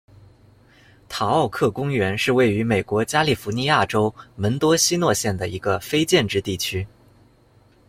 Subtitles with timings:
[1.07, 6.87] 坦奥克公园是位于美国加利福尼亚州门多西诺县的一个非建制地区。